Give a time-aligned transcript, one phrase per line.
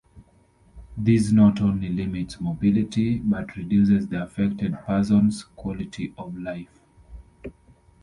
[0.97, 6.79] This not only limits mobility but reduces the affected person's quality of life.